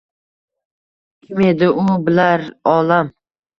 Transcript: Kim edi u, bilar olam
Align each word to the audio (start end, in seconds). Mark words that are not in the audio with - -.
Kim 1.27 1.45
edi 1.51 1.69
u, 1.85 1.87
bilar 2.09 2.49
olam 2.75 3.15